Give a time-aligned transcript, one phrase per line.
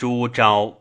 [0.00, 0.78] 朱昭。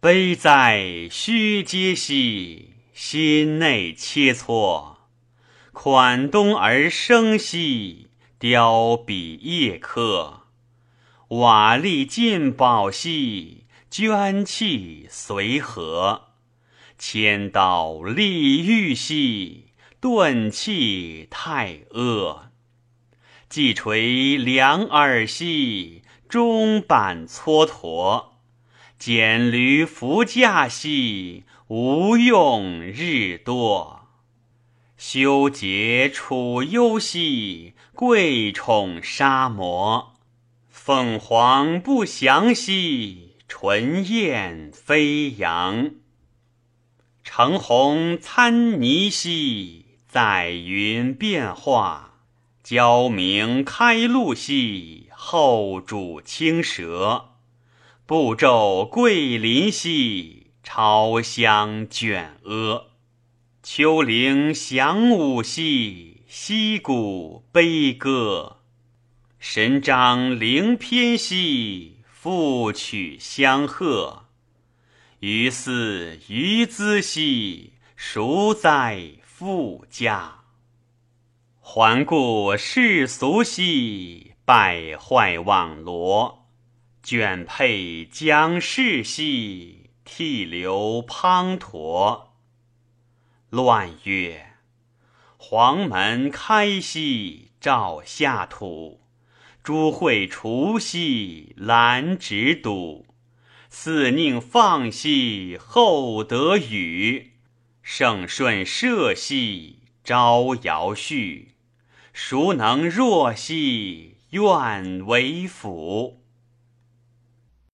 [0.00, 4.96] 悲哉虚嗟兮，心内切磋。
[5.72, 8.08] 款东而生兮，
[8.40, 10.48] 凋笔夜客。
[11.28, 16.30] 瓦砾尽宝兮，捐弃随和。
[16.98, 19.66] 千刀立玉兮，
[20.00, 22.50] 钝器太恶。
[23.48, 28.26] 既垂两耳兮，终板蹉跎。
[28.98, 34.06] 剪驴扶驾兮，无用日多；
[34.96, 40.14] 修节处忧兮，贵宠杀魔。
[40.70, 45.90] 凤凰不祥兮，纯燕飞扬。
[47.22, 52.13] 乘鸿参泥兮，载云变化。
[52.64, 57.32] 交鸣开路兮，后主青蛇。
[58.06, 62.86] 步骤桂林兮，朝香卷阿；
[63.62, 68.60] 丘陵响舞兮，溪谷悲歌。
[69.38, 74.24] 神章灵篇兮，复曲相和。
[75.20, 80.43] 于斯于兹兮，孰哉复驾？
[81.66, 86.46] 环顾世俗兮，败坏网罗。
[87.02, 92.26] 卷佩将士兮，涕流滂沱。
[93.48, 94.44] 乱曰：
[95.38, 99.00] 黄门开兮，照下土；
[99.62, 103.06] 朱会除兮，兰芷笃。
[103.70, 107.30] 四宁放兮，厚得雨；
[107.82, 111.53] 圣顺社兮，朝尧序。
[112.16, 116.23] 孰能若兮，愿为辅。